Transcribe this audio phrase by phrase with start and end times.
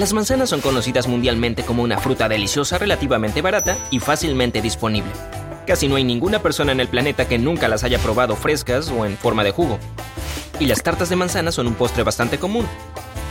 [0.00, 5.10] Las manzanas son conocidas mundialmente como una fruta deliciosa, relativamente barata y fácilmente disponible.
[5.66, 9.04] Casi no hay ninguna persona en el planeta que nunca las haya probado frescas o
[9.04, 9.78] en forma de jugo.
[10.58, 12.66] Y las tartas de manzana son un postre bastante común.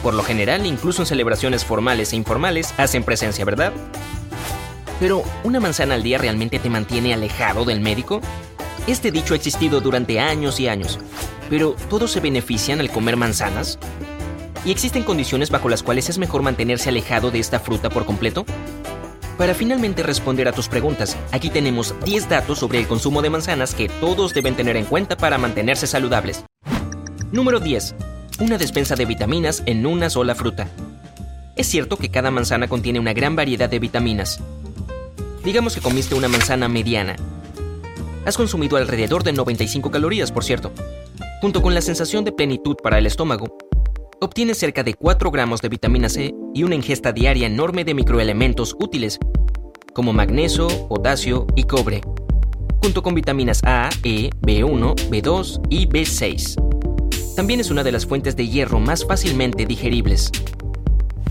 [0.04, 3.74] Por lo general, incluso en celebraciones formales e informales, hacen presencia, ¿verdad?
[5.00, 8.22] Pero, ¿una manzana al día realmente te mantiene alejado del médico?
[8.86, 11.00] Este dicho ha existido durante años y años,
[11.50, 13.80] pero ¿todos se benefician al comer manzanas?
[14.66, 18.46] ¿Y existen condiciones bajo las cuales es mejor mantenerse alejado de esta fruta por completo?
[19.38, 23.74] Para finalmente responder a tus preguntas, aquí tenemos 10 datos sobre el consumo de manzanas
[23.74, 26.44] que todos deben tener en cuenta para mantenerse saludables.
[27.32, 27.96] Número 10.
[28.40, 30.68] Una despensa de vitaminas en una sola fruta.
[31.56, 34.42] Es cierto que cada manzana contiene una gran variedad de vitaminas,
[35.44, 37.16] Digamos que comiste una manzana mediana.
[38.26, 40.72] Has consumido alrededor de 95 calorías, por cierto.
[41.42, 43.58] Junto con la sensación de plenitud para el estómago,
[44.20, 48.76] obtienes cerca de 4 gramos de vitamina C y una ingesta diaria enorme de microelementos
[48.78, 49.20] útiles,
[49.94, 52.02] como magnesio, potasio y cobre,
[52.84, 57.36] junto con vitaminas A, E, B1, B2 y B6.
[57.38, 60.32] También es una de las fuentes de hierro más fácilmente digeribles.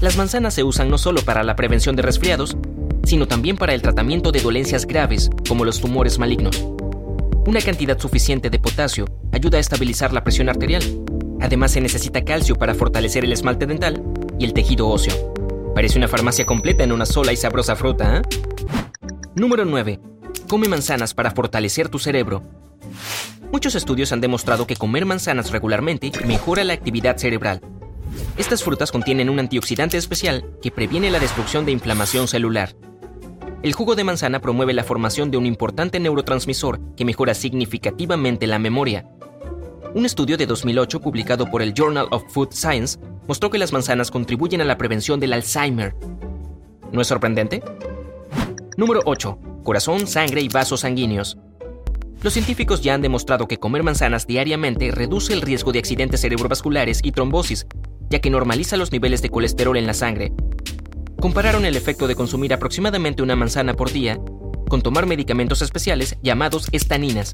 [0.00, 2.56] Las manzanas se usan no solo para la prevención de resfriados,
[3.04, 6.66] sino también para el tratamiento de dolencias graves como los tumores malignos.
[7.48, 10.82] Una cantidad suficiente de potasio ayuda a estabilizar la presión arterial.
[11.40, 14.04] Además se necesita calcio para fortalecer el esmalte dental
[14.38, 15.32] y el tejido óseo.
[15.74, 18.22] Parece una farmacia completa en una sola y sabrosa fruta, ¿eh?
[19.34, 19.98] Número 9.
[20.46, 22.42] Come manzanas para fortalecer tu cerebro.
[23.50, 27.62] Muchos estudios han demostrado que comer manzanas regularmente mejora la actividad cerebral.
[28.36, 32.76] Estas frutas contienen un antioxidante especial que previene la destrucción de inflamación celular.
[33.60, 38.60] El jugo de manzana promueve la formación de un importante neurotransmisor que mejora significativamente la
[38.60, 39.08] memoria.
[39.94, 44.12] Un estudio de 2008 publicado por el Journal of Food Science mostró que las manzanas
[44.12, 45.96] contribuyen a la prevención del Alzheimer.
[46.92, 47.60] ¿No es sorprendente?
[48.76, 49.38] Número 8.
[49.64, 51.36] Corazón, sangre y vasos sanguíneos.
[52.22, 57.00] Los científicos ya han demostrado que comer manzanas diariamente reduce el riesgo de accidentes cerebrovasculares
[57.02, 57.66] y trombosis,
[58.08, 60.32] ya que normaliza los niveles de colesterol en la sangre,
[61.20, 64.18] compararon el efecto de consumir aproximadamente una manzana por día
[64.68, 67.32] con tomar medicamentos especiales llamados estaninas,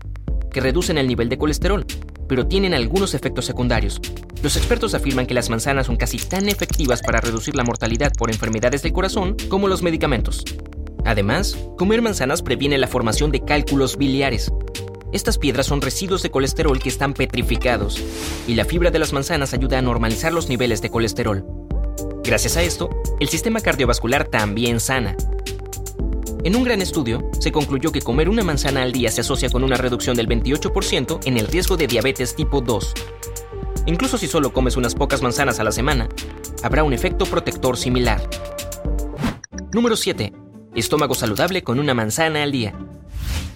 [0.50, 1.84] que reducen el nivel de colesterol,
[2.28, 4.00] pero tienen algunos efectos secundarios.
[4.42, 8.30] Los expertos afirman que las manzanas son casi tan efectivas para reducir la mortalidad por
[8.30, 10.44] enfermedades del corazón como los medicamentos.
[11.04, 14.50] Además, comer manzanas previene la formación de cálculos biliares.
[15.12, 18.02] Estas piedras son residuos de colesterol que están petrificados,
[18.48, 21.53] y la fibra de las manzanas ayuda a normalizar los niveles de colesterol.
[22.24, 22.88] Gracias a esto,
[23.20, 25.14] el sistema cardiovascular también sana.
[26.42, 29.62] En un gran estudio, se concluyó que comer una manzana al día se asocia con
[29.62, 32.94] una reducción del 28% en el riesgo de diabetes tipo 2.
[33.84, 36.08] Incluso si solo comes unas pocas manzanas a la semana,
[36.62, 38.26] habrá un efecto protector similar.
[39.74, 40.32] Número 7.
[40.74, 42.72] Estómago saludable con una manzana al día.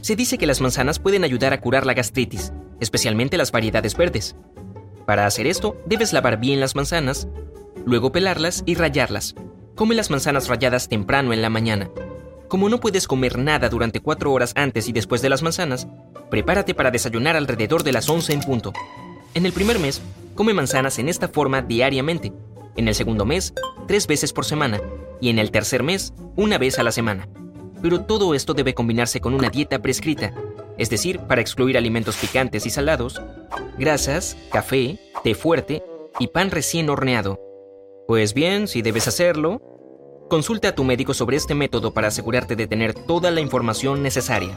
[0.03, 4.37] Se dice que las manzanas pueden ayudar a curar la gastritis, especialmente las variedades verdes.
[5.07, 7.29] Para hacer esto, debes lavar bien las manzanas,
[7.85, 9.35] luego pelarlas y rallarlas.
[9.75, 11.91] Come las manzanas ralladas temprano en la mañana.
[12.49, 15.87] Como no puedes comer nada durante 4 horas antes y después de las manzanas,
[16.31, 18.73] prepárate para desayunar alrededor de las 11 en punto.
[19.35, 20.01] En el primer mes,
[20.35, 22.33] come manzanas en esta forma diariamente.
[22.77, 23.53] En el segundo mes,
[23.87, 24.81] tres veces por semana.
[25.21, 27.29] Y en el tercer mes, una vez a la semana.
[27.83, 30.33] Pero todo esto debe combinarse con una dieta prescrita,
[30.79, 33.21] es decir, para excluir alimentos picantes y salados,
[33.79, 35.83] grasas, café, té fuerte
[36.19, 37.48] y pan recién horneado.
[38.09, 39.61] Pues bien, si debes hacerlo,
[40.31, 44.57] consulta a tu médico sobre este método para asegurarte de tener toda la información necesaria.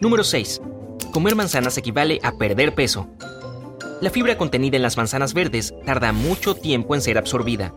[0.00, 0.60] Número 6.
[1.12, 3.08] Comer manzanas equivale a perder peso.
[4.02, 7.74] La fibra contenida en las manzanas verdes tarda mucho tiempo en ser absorbida,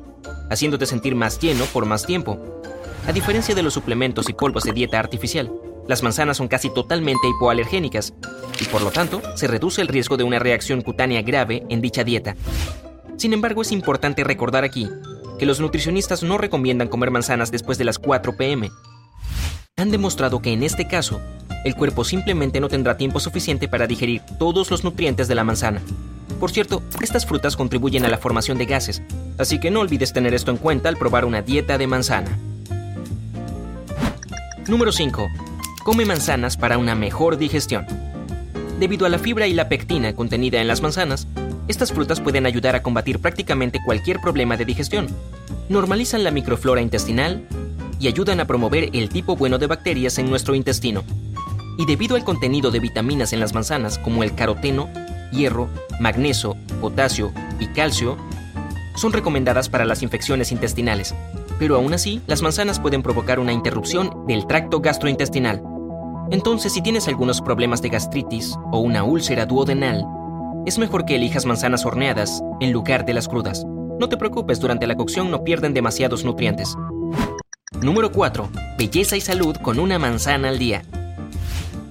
[0.50, 2.62] haciéndote sentir más lleno por más tiempo.
[3.08, 5.52] A diferencia de los suplementos y polvos de dieta artificial,
[5.88, 8.14] las manzanas son casi totalmente hipoalergénicas
[8.60, 12.04] y por lo tanto se reduce el riesgo de una reacción cutánea grave en dicha
[12.04, 12.36] dieta.
[13.16, 14.90] Sin embargo, es importante recordar aquí
[15.40, 18.70] que los nutricionistas no recomiendan comer manzanas después de las 4 pm.
[19.80, 21.22] Han demostrado que en este caso,
[21.64, 25.82] el cuerpo simplemente no tendrá tiempo suficiente para digerir todos los nutrientes de la manzana.
[26.38, 29.02] Por cierto, estas frutas contribuyen a la formación de gases,
[29.38, 32.38] así que no olvides tener esto en cuenta al probar una dieta de manzana.
[34.68, 35.28] Número 5
[35.86, 37.86] come manzanas para una mejor digestión.
[38.80, 41.26] Debido a la fibra y la pectina contenida en las manzanas,
[41.70, 45.08] estas frutas pueden ayudar a combatir prácticamente cualquier problema de digestión.
[45.70, 47.48] Normalizan la microflora intestinal
[48.00, 51.04] y ayudan a promover el tipo bueno de bacterias en nuestro intestino.
[51.78, 54.90] Y debido al contenido de vitaminas en las manzanas como el caroteno,
[55.32, 55.70] hierro,
[56.00, 58.18] magnesio, potasio y calcio,
[58.96, 61.16] son recomendadas para las infecciones intestinales.
[61.58, 65.62] Pero aún así, las manzanas pueden provocar una interrupción del tracto gastrointestinal,
[66.32, 70.06] entonces, si tienes algunos problemas de gastritis o una úlcera duodenal,
[70.68, 73.66] es mejor que elijas manzanas horneadas en lugar de las crudas.
[74.00, 76.76] No te preocupes, durante la cocción no pierden demasiados nutrientes.
[77.82, 78.50] Número 4.
[78.78, 80.84] Belleza y salud con una manzana al día.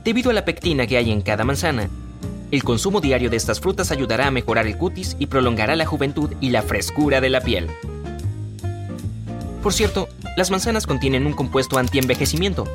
[0.05, 1.88] Debido a la pectina que hay en cada manzana,
[2.50, 6.31] el consumo diario de estas frutas ayudará a mejorar el cutis y prolongará la juventud
[6.40, 7.69] y la frescura de la piel.
[9.62, 12.67] Por cierto, las manzanas contienen un compuesto antienvejecimiento,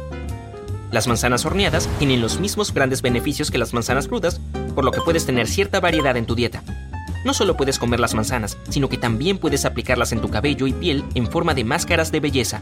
[0.94, 4.40] las manzanas horneadas tienen los mismos grandes beneficios que las manzanas crudas,
[4.76, 6.62] por lo que puedes tener cierta variedad en tu dieta.
[7.26, 10.74] No solo puedes comer las manzanas, sino que también puedes aplicarlas en tu cabello y
[10.74, 12.62] piel en forma de máscaras de belleza.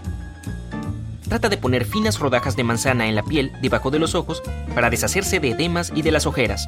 [1.31, 4.43] Trata de poner finas rodajas de manzana en la piel debajo de los ojos
[4.75, 6.67] para deshacerse de edemas y de las ojeras.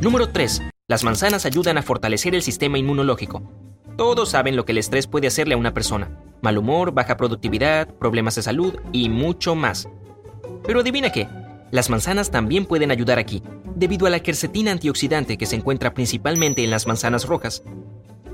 [0.00, 0.62] Número 3.
[0.88, 3.42] Las manzanas ayudan a fortalecer el sistema inmunológico.
[3.98, 6.10] Todos saben lo que el estrés puede hacerle a una persona.
[6.40, 9.90] Mal humor, baja productividad, problemas de salud y mucho más.
[10.64, 11.28] Pero adivina qué,
[11.70, 13.42] las manzanas también pueden ayudar aquí,
[13.74, 17.62] debido a la quercetina antioxidante que se encuentra principalmente en las manzanas rojas.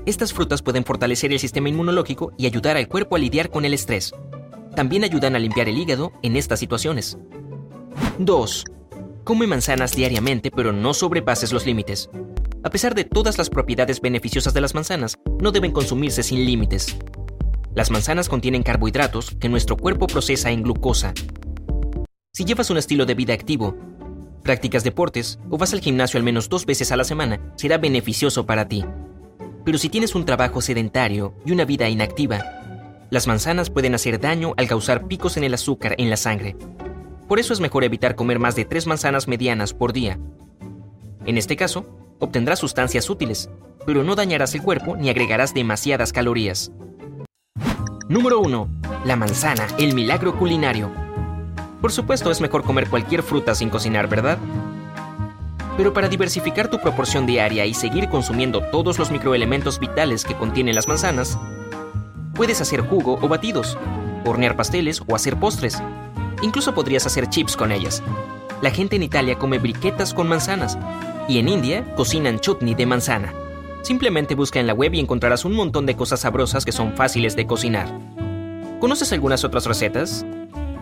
[0.05, 3.73] Estas frutas pueden fortalecer el sistema inmunológico y ayudar al cuerpo a lidiar con el
[3.73, 4.13] estrés.
[4.75, 7.17] También ayudan a limpiar el hígado en estas situaciones.
[8.17, 8.65] 2.
[9.23, 12.09] Come manzanas diariamente pero no sobrepases los límites.
[12.63, 16.97] A pesar de todas las propiedades beneficiosas de las manzanas, no deben consumirse sin límites.
[17.75, 21.13] Las manzanas contienen carbohidratos que nuestro cuerpo procesa en glucosa,
[22.35, 23.77] si llevas un estilo de vida activo,
[24.41, 28.47] practicas deportes o vas al gimnasio al menos dos veces a la semana, será beneficioso
[28.47, 28.83] para ti.
[29.63, 32.62] Pero si tienes un trabajo sedentario y una vida inactiva,
[33.13, 36.55] las manzanas pueden hacer daño al causar picos en el azúcar en la sangre.
[37.27, 40.17] Por eso es mejor evitar comer más de tres manzanas medianas por día.
[41.23, 41.85] En este caso,
[42.17, 43.51] obtendrás sustancias útiles,
[43.85, 46.71] pero no dañarás el cuerpo ni agregarás demasiadas calorías.
[48.09, 48.81] Número 1.
[49.05, 50.91] La manzana, el milagro culinario.
[51.81, 54.39] Por supuesto, es mejor comer cualquier fruta sin cocinar, ¿verdad?
[55.77, 60.73] Pero para diversificar tu proporción diaria y seguir consumiendo todos los microelementos vitales que contienen
[60.73, 61.37] las manzanas,
[62.33, 63.77] puedes hacer jugo o batidos,
[64.25, 65.81] hornear pasteles o hacer postres.
[66.41, 68.03] Incluso podrías hacer chips con ellas.
[68.61, 70.77] La gente en Italia come briquetas con manzanas
[71.27, 73.33] y en India cocinan chutney de manzana.
[73.81, 77.35] Simplemente busca en la web y encontrarás un montón de cosas sabrosas que son fáciles
[77.35, 77.87] de cocinar.
[78.79, 80.25] ¿Conoces algunas otras recetas?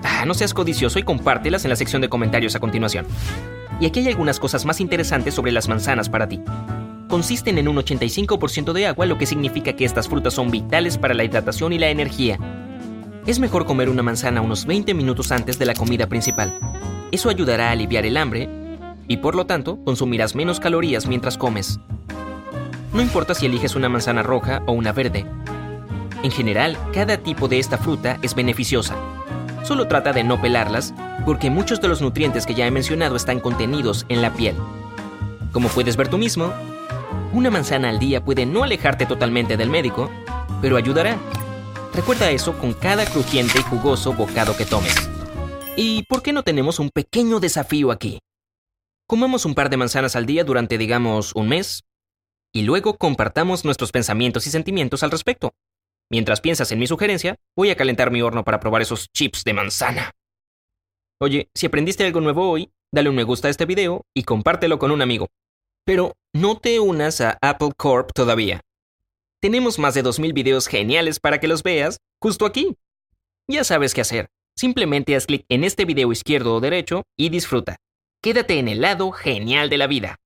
[0.03, 3.05] Ah, no seas codicioso y compártelas en la sección de comentarios a continuación.
[3.79, 6.41] Y aquí hay algunas cosas más interesantes sobre las manzanas para ti.
[7.11, 11.13] Consisten en un 85% de agua, lo que significa que estas frutas son vitales para
[11.13, 12.39] la hidratación y la energía.
[13.27, 16.57] Es mejor comer una manzana unos 20 minutos antes de la comida principal.
[17.11, 18.49] Eso ayudará a aliviar el hambre
[19.07, 21.79] y por lo tanto consumirás menos calorías mientras comes.
[22.93, 25.25] No importa si eliges una manzana roja o una verde.
[26.23, 28.95] En general, cada tipo de esta fruta es beneficiosa,
[29.63, 30.93] Solo trata de no pelarlas,
[31.25, 34.55] porque muchos de los nutrientes que ya he mencionado están contenidos en la piel.
[35.51, 36.51] Como puedes ver tú mismo,
[37.33, 40.11] una manzana al día puede no alejarte totalmente del médico,
[40.61, 41.17] pero ayudará.
[41.93, 44.95] Recuerda eso con cada crujiente y jugoso bocado que tomes.
[45.75, 48.19] ¿Y por qué no tenemos un pequeño desafío aquí?
[49.07, 51.83] Comamos un par de manzanas al día durante, digamos, un mes,
[52.53, 55.53] y luego compartamos nuestros pensamientos y sentimientos al respecto.
[56.09, 59.53] Mientras piensas en mi sugerencia, voy a calentar mi horno para probar esos chips de
[59.53, 60.11] manzana.
[61.21, 64.79] Oye, si aprendiste algo nuevo hoy, dale un me gusta a este video y compártelo
[64.79, 65.29] con un amigo.
[65.85, 68.61] Pero no te unas a Apple Corp todavía.
[69.41, 72.75] Tenemos más de 2.000 videos geniales para que los veas justo aquí.
[73.47, 74.27] Ya sabes qué hacer.
[74.55, 77.77] Simplemente haz clic en este video izquierdo o derecho y disfruta.
[78.21, 80.20] Quédate en el lado genial de la vida.